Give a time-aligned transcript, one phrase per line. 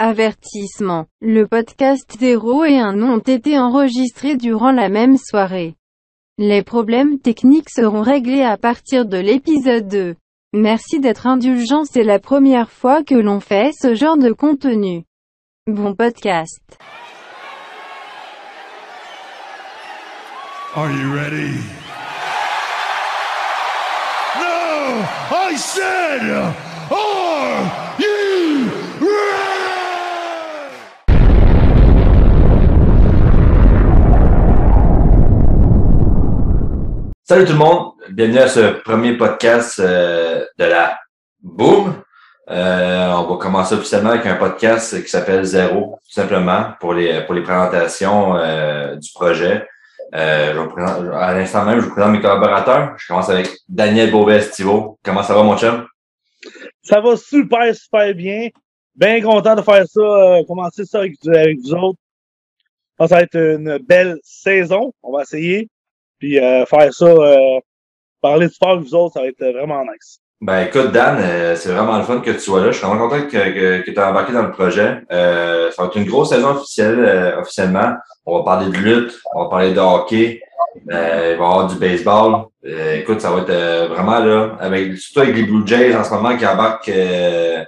[0.00, 1.06] Avertissement.
[1.20, 5.74] Le podcast d'Héros et un nom ont été enregistrés durant la même soirée.
[6.38, 10.14] Les problèmes techniques seront réglés à partir de l'épisode 2.
[10.52, 15.02] Merci d'être indulgent, c'est la première fois que l'on fait ce genre de contenu.
[15.66, 16.62] Bon podcast.
[20.76, 21.58] Are you ready?
[24.38, 25.04] No!
[25.32, 26.54] I said,
[26.88, 28.78] are you ready?
[37.28, 40.98] Salut tout le monde, bienvenue à ce premier podcast euh, de la
[41.42, 42.02] Boom.
[42.48, 47.20] Euh, on va commencer officiellement avec un podcast qui s'appelle Zéro, tout simplement, pour les
[47.26, 49.68] pour les présentations euh, du projet.
[50.14, 52.94] Euh, je vous présente- à l'instant même, je vous présente mes collaborateurs.
[52.96, 54.98] Je commence avec Daniel Beauvais-Stivo.
[55.04, 55.86] Comment ça va, mon chum?
[56.80, 58.48] Ça va super, super bien.
[58.94, 61.98] Bien content de faire ça, euh, commencer ça avec, avec vous autres.
[62.98, 64.94] Ça va être une belle saison.
[65.02, 65.68] On va essayer.
[66.18, 67.60] Puis euh, faire ça, euh,
[68.20, 70.18] parler de sport avec vous autres, ça va être vraiment nice.
[70.40, 72.70] Ben écoute, Dan, euh, c'est vraiment le fun que tu sois là.
[72.70, 74.98] Je suis vraiment content que, que, que tu aies embarqué dans le projet.
[75.10, 77.94] Euh, ça va être une grosse saison officielle, euh, officiellement.
[78.24, 80.40] On va parler de lutte, on va parler de hockey,
[80.92, 82.44] euh, il va y avoir du baseball.
[82.64, 86.04] Euh, écoute, ça va être euh, vraiment là, avec surtout avec les Blue Jays en
[86.04, 87.64] ce moment qui embarquent euh,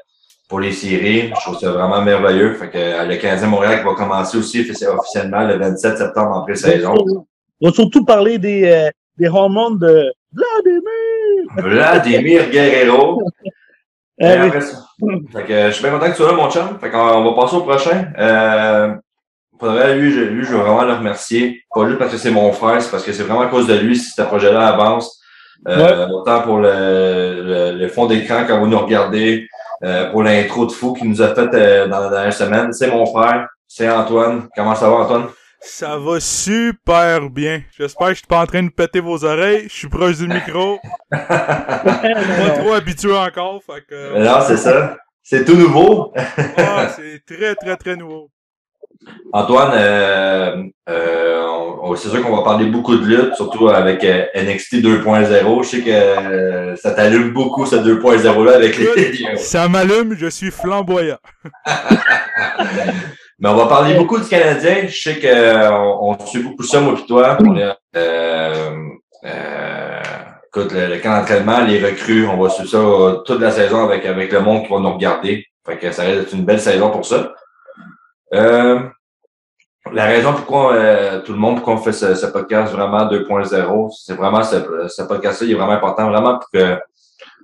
[0.48, 1.28] pour les séries.
[1.28, 2.54] Je trouve ça vraiment merveilleux.
[2.54, 6.36] Fait que euh, le 15e Montréal qui va commencer aussi offici- officiellement le 27 septembre
[6.36, 6.94] en pré-saison.
[7.60, 11.44] On va surtout parler des, euh, des hormones de Vladimir.
[11.56, 13.22] Vladimir Guerrero.
[14.22, 14.76] Euh, Et après ça-
[15.32, 16.78] Fait que, je suis bien content que tu sois là, mon chum.
[16.78, 18.04] Fait qu'on on va passer au prochain.
[18.18, 18.92] Euh,
[19.58, 21.62] pour vrai, lui, je, lui, je veux vraiment le remercier.
[21.74, 23.72] Pas juste parce que c'est mon frère, c'est parce que c'est vraiment à cause de
[23.72, 25.18] lui si ce projet-là avance.
[25.68, 29.46] Euh, Autant pour le, le, le fond d'écran quand vous nous regardez,
[29.84, 32.74] euh, pour l'intro de fou qu'il nous a fait euh, dans la dernière semaine.
[32.74, 34.48] C'est mon frère, c'est Antoine.
[34.54, 35.28] Comment ça va, Antoine?
[35.62, 37.62] Ça va super bien.
[37.76, 39.64] J'espère que je suis pas en train de péter vos oreilles.
[39.68, 40.78] Je suis proche du micro.
[41.10, 43.60] Pas trop habitué encore.
[43.64, 44.96] Fait que, Non, c'est ça.
[45.22, 46.12] C'est tout nouveau.
[46.56, 48.30] ah, c'est très, très, très nouveau.
[49.32, 54.76] Antoine, euh, euh, c'est sûr qu'on va parler beaucoup de lutte, surtout avec euh, NXT
[54.76, 55.62] 2.0.
[55.62, 59.36] Je sais que euh, ça t'allume beaucoup ce 2.0-là avec les.
[59.36, 61.18] Ça m'allume, je suis flamboyant.
[63.40, 64.86] Mais on va parler beaucoup du Canadien.
[64.86, 67.38] Je sais qu'on on suit beaucoup ça, moi et toi.
[67.40, 68.88] On est, euh,
[69.24, 70.00] euh,
[70.46, 73.84] écoute, le, le camp d'entraînement, les recrues, on va suivre ça euh, toute la saison
[73.84, 75.46] avec, avec le monde qui va nous regarder.
[75.66, 77.32] Fait que ça d'être une belle saison pour ça.
[78.34, 78.80] Euh,
[79.92, 83.90] la raison pourquoi euh, tout le monde, pourquoi on fait ce, ce podcast vraiment 2.0,
[84.04, 84.56] c'est vraiment ce,
[84.88, 86.78] ce podcast-là, il est vraiment important, vraiment pour que euh,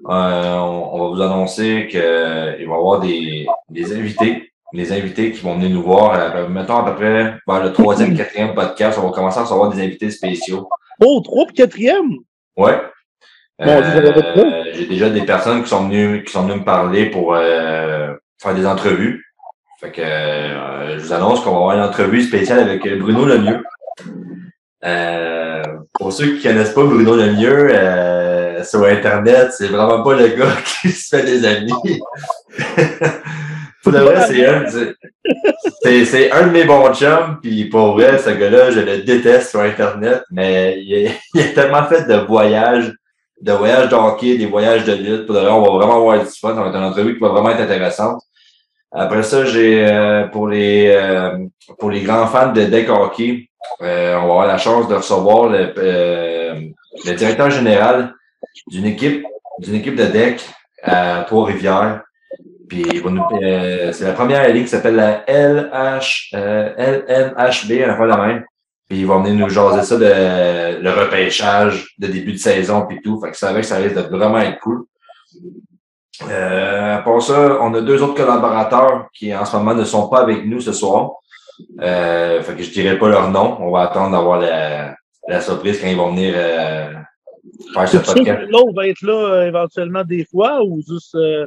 [0.05, 5.43] on, on va vous annoncer qu'il va y avoir des, des invités, des invités qui
[5.43, 9.07] vont venir nous voir, euh, mettons à peu près vers le troisième, quatrième podcast, on
[9.07, 10.69] va commencer à recevoir des invités spéciaux.
[11.01, 12.19] Oh, 3 puis 4e.
[12.57, 12.81] Ouais.
[13.63, 18.15] Euh, J'ai déjà des personnes qui sont venues, qui sont venues me parler pour euh,
[18.41, 19.25] faire des entrevues.
[19.81, 23.63] Fait que euh, je vous annonce qu'on va avoir une entrevue spéciale avec Bruno Lemieux.
[25.99, 27.73] Pour ceux qui connaissent pas Bruno Lemieux
[28.63, 31.73] sur Internet, c'est vraiment pas le gars qui se fait des amis.
[33.87, 34.65] pour de vrai, c'est un,
[35.81, 39.51] c'est, c'est un de mes bons chums, puis pour vrai, ce gars-là, je le déteste
[39.51, 42.93] sur Internet, mais il il a tellement fait de voyages,
[43.41, 45.27] de voyages de hockey, des voyages de lutte.
[45.27, 46.57] Pour de vrai, on va vraiment avoir du fun.
[46.57, 48.21] Ça va être une entrevue qui va vraiment être intéressante.
[48.91, 51.39] Après ça, j'ai euh, pour les euh,
[51.79, 53.49] pour les grands fans de deck hockey,
[53.83, 58.15] euh, on va avoir la chance de recevoir le, le directeur général
[58.67, 59.25] d'une équipe
[59.61, 60.45] d'une équipe de deck
[60.83, 62.03] à Trois-Rivières.
[62.69, 62.85] Puis
[63.43, 68.45] euh, c'est la première ligue qui s'appelle la LH euh, LNHB, un peu la même.
[68.89, 73.01] Puis il va venir nous jaser ça de le repêchage de début de saison puis
[73.03, 73.21] tout.
[73.21, 74.85] Fait que ça avec ça risque de vraiment être cool.
[76.29, 80.21] Euh, pour ça, on a deux autres collaborateurs qui en ce moment ne sont pas
[80.21, 81.13] avec nous ce soir.
[81.81, 83.57] Euh, fait que je dirais pas leur nom.
[83.61, 84.95] On va attendre d'avoir la,
[85.29, 86.93] la surprise quand ils vont venir euh,
[87.75, 88.41] faire ce podcast.
[88.47, 91.15] que l'autre va être là euh, éventuellement des fois ou juste.
[91.17, 91.47] euh,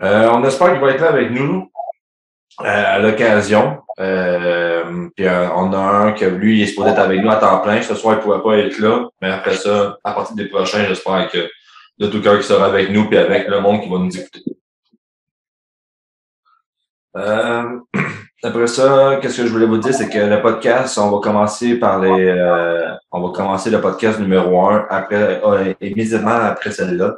[0.00, 1.70] Euh, on espère qu'il va être là avec nous
[2.60, 3.82] euh, à l'occasion.
[4.00, 7.36] Euh, puis euh, on a un que lui, il est supposé être avec nous à
[7.36, 7.82] temps plein.
[7.82, 9.08] Ce soir, il ne pourrait pas être là.
[9.20, 11.48] Mais après ça, à partir des prochains, j'espère que
[11.98, 14.42] de tout cœur qui sera avec nous puis avec le monde qui va nous écouter.
[17.16, 17.80] Euh,
[18.44, 21.76] après ça, qu'est-ce que je voulais vous dire, c'est que le podcast, on va commencer
[21.76, 27.14] par les, euh, on va commencer le podcast numéro un après, euh, immédiatement après celle-là.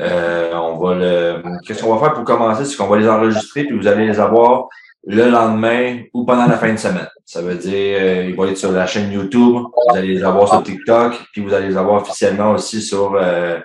[0.00, 3.64] Euh, on va le, qu'est-ce qu'on va faire pour commencer, c'est qu'on va les enregistrer
[3.64, 4.66] puis vous allez les avoir
[5.06, 7.08] le lendemain ou pendant la fin de semaine.
[7.24, 10.48] Ça veut dire, euh, ils vont être sur la chaîne YouTube, vous allez les avoir
[10.48, 13.58] sur TikTok, puis vous allez les avoir officiellement aussi sur, euh,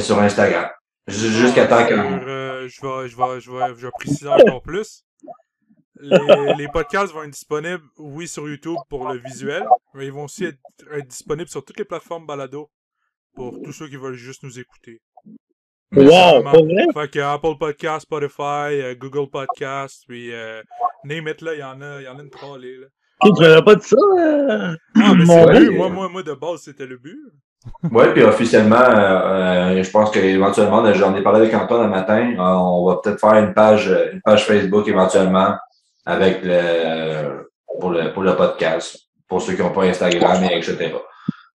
[0.00, 0.66] sur Instagram.
[1.08, 4.62] Ju- Jusqu'à temps que, Euh, je, vais, je, vais, je, vais, je vais préciser encore
[4.62, 5.02] plus.
[6.02, 9.64] Les, les podcasts vont être disponibles, oui, sur YouTube pour le visuel,
[9.94, 10.58] mais ils vont aussi être,
[10.92, 12.70] être disponibles sur toutes les plateformes balado
[13.34, 15.00] pour tous ceux qui veulent juste nous écouter.
[15.92, 16.86] Wow, pas vrai?
[16.94, 20.62] Fait que Apple Podcast, Spotify, euh, Google Podcast, puis euh,
[21.04, 22.86] name it, là, il y en a, il y en a une trollée, là.
[23.22, 23.96] Tu m'avais pas dit ça?
[23.96, 24.74] euh?
[24.96, 25.76] Ah, mais Mon c'est le but.
[25.76, 27.18] Moi, moi, moi, de base, c'était le but.
[27.90, 32.38] Ouais, puis officiellement, euh, je pense qu'éventuellement, j'en ai parlé avec Antoine un matin, euh,
[32.38, 35.56] on va peut-être faire une page, une page Facebook éventuellement
[36.06, 37.50] avec le
[37.80, 38.98] pour le pour le podcast,
[39.28, 40.94] pour ceux qui n'ont pas Instagram et etc.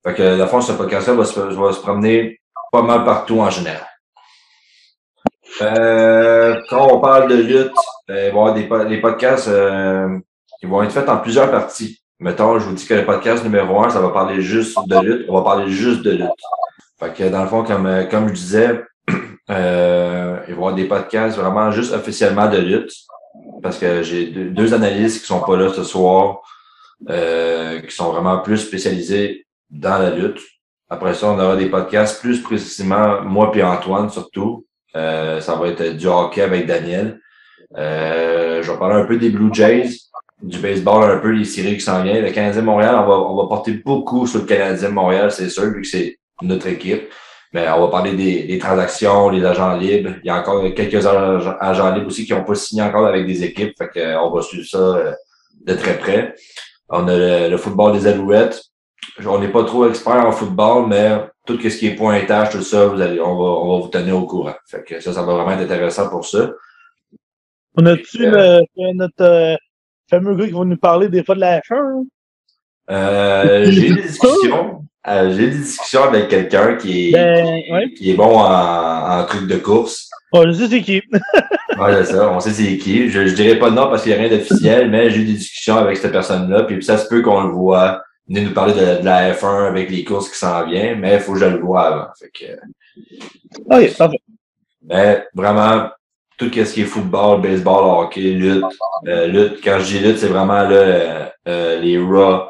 [0.06, 2.40] Fait que le fond, ce podcast-là va se, promener
[2.72, 3.88] pas mal partout en général.
[5.62, 7.72] Euh, quand on parle de lutte,
[8.12, 10.20] euh, il va y avoir des podcasts euh,
[10.60, 12.00] qui vont être faits en plusieurs parties.
[12.20, 15.26] Mettons, je vous dis que le podcast numéro un, ça va parler juste de lutte.
[15.28, 16.44] On va parler juste de lutte.
[17.00, 19.16] Fait que dans le fond, comme, comme je disais, il
[19.56, 22.92] va y avoir des podcasts vraiment juste officiellement de lutte.
[23.66, 26.44] Parce que j'ai deux, analystes qui sont pas là ce soir,
[27.10, 30.40] euh, qui sont vraiment plus spécialisés dans la lutte.
[30.88, 34.68] Après ça, on aura des podcasts plus précisément, moi puis Antoine surtout.
[34.96, 37.20] Euh, ça va être du hockey avec Daniel.
[37.76, 39.90] Euh, je vais parler un peu des Blue Jays,
[40.44, 42.24] du baseball un peu, les séries qui s'en viennent.
[42.24, 45.74] Le Canadien Montréal, on va, on va porter beaucoup sur le Canadien Montréal, c'est sûr,
[45.74, 47.12] vu que c'est notre équipe.
[47.56, 50.12] Mais on va parler des, des transactions, les agents libres.
[50.24, 53.26] Il y a encore quelques agents, agents libres aussi qui n'ont pas signé encore avec
[53.26, 53.74] des équipes.
[53.78, 55.14] Fait que, euh, on va suivre ça euh,
[55.68, 56.36] de très près.
[56.90, 58.62] On a le, le football des Alouettes.
[59.26, 61.08] On n'est pas trop expert en football, mais
[61.48, 64.18] tout ce qui est pointage, tout ça, vous allez, on va, on va vous tenir
[64.18, 64.56] au courant.
[64.68, 66.52] Fait que ça, ça va vraiment être intéressant pour ça.
[67.78, 68.62] On a-tu le-
[68.96, 69.56] notre euh,
[70.10, 72.06] fameux gars qui va nous parler des fois de la F1?
[72.92, 74.84] Euh, j'ai des discussions.
[75.08, 77.92] Euh, j'ai des discussions avec quelqu'un qui est, Ben, ouais.
[77.94, 80.10] qui est bon en, en truc de course.
[80.32, 81.02] Oh, je sais c'est qui.
[81.78, 82.32] Ouais, c'est ça.
[82.32, 83.10] On sait c'est qui.
[83.10, 85.26] Je, je dirais pas de nom parce qu'il n'y a rien d'officiel, mais j'ai eu
[85.26, 86.64] des discussions avec cette personne-là.
[86.64, 89.90] Puis ça se peut qu'on le voit venir nous parler de, de la F1 avec
[89.90, 92.08] les courses qui s'en viennent, mais il faut que je le vois avant.
[92.18, 92.46] Fait que,
[93.66, 94.20] Ok, parfait.
[94.84, 95.90] mais vraiment,
[96.38, 98.64] tout ce qui est football, baseball, hockey, lutte.
[99.08, 102.44] Euh, lutte, quand je dis lutte, c'est vraiment là, euh, les Raw,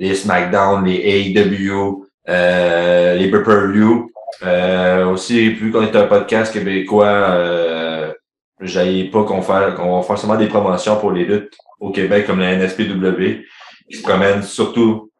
[0.00, 4.10] les SmackDown, les AEW, euh, les pay-per-view.
[4.42, 8.12] Euh, aussi, vu qu'on est un podcast québécois, euh,
[8.60, 12.40] j'aille pas qu'on fait, qu'on faire seulement des promotions pour les luttes au Québec comme
[12.40, 13.44] la NSPW,
[13.90, 15.10] qui se promène surtout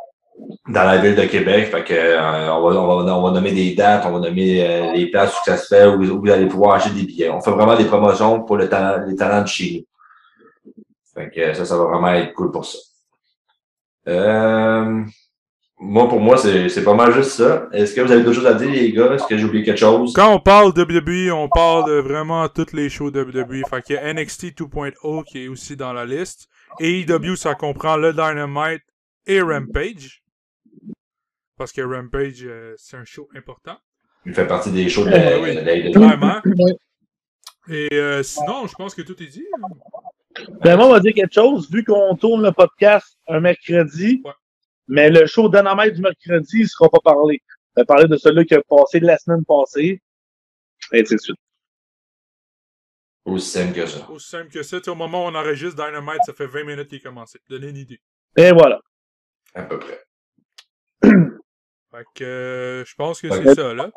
[0.67, 1.67] dans la ville de Québec.
[1.71, 4.67] Fait que, euh, on, va, on, va, on va nommer des dates, on va nommer
[4.67, 7.29] euh, les places où ça se fait, où, où vous allez pouvoir acheter des billets.
[7.29, 9.85] On fait vraiment des promotions pour le talent, les talents de chez
[10.67, 10.73] nous.
[11.15, 12.79] Fait que ça, ça va vraiment être cool pour ça.
[14.09, 15.03] Euh,
[15.79, 17.69] moi, pour moi, c'est pas mal juste ça.
[17.73, 19.13] Est-ce que vous avez d'autres choses à dire, les gars?
[19.15, 20.13] Est-ce que j'ai oublié quelque chose?
[20.15, 23.63] Quand on parle WWE, on parle de vraiment toutes les shows WWE.
[23.69, 26.49] Fait qu'il y a NXT 2.0 qui est aussi dans la liste.
[26.81, 28.83] AEW, ça comprend le Dynamite
[29.27, 30.23] et Rampage.
[31.57, 33.77] Parce que Rampage, euh, c'est un show important.
[34.27, 35.55] Il fait partie des shows de Ouais, la, oui.
[35.57, 36.41] de de- Vraiment.
[37.69, 39.47] Et euh, sinon, je pense que tout est dit.
[39.63, 39.67] hein.
[40.63, 41.71] Ben, moi, on va dire quelque chose.
[41.71, 44.33] Vu qu'on tourne le podcast un mercredi, Ouais.
[44.89, 47.43] mais le show Dynamite du mercredi, il ne sera pas parlé.
[47.77, 50.03] On va parler de celui qui a passé la semaine passée.
[50.93, 51.37] Et ainsi de suite.
[53.25, 54.11] aussi simple que ça.
[54.11, 54.79] Aussi simple que ça.
[54.89, 57.39] Au moment où on enregistre Dynamite, ça fait 20 minutes qu'il est commencé.
[57.49, 58.01] Donner une idée.
[58.37, 58.81] Et voilà.
[59.55, 60.03] À peu près.
[61.03, 63.91] Fait que euh, je pense que c'est ça, là.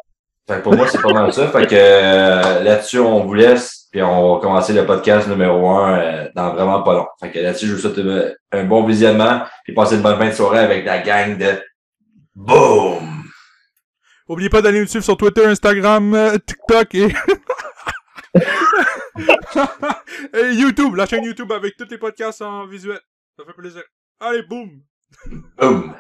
[0.48, 1.48] Fait que pour moi, c'est pas mal ça.
[1.48, 6.00] Fait que euh, là-dessus, on vous laisse, puis on va commencer le podcast numéro un
[6.00, 7.08] euh, dans vraiment pas long.
[7.22, 10.28] Fait que là-dessus, je vous souhaite euh, un bon visionnement, puis passez une bonne fin
[10.28, 11.62] de soirée avec la gang de
[12.36, 13.24] Boom!
[14.28, 17.08] Oubliez pas d'aller nous suivre sur Twitter, Instagram, euh, TikTok et...
[20.34, 23.00] et YouTube, la chaîne YouTube avec tous les podcasts en visuel.
[23.38, 23.84] Ça fait plaisir.
[24.20, 24.82] Allez, boum!
[25.58, 25.94] Boom!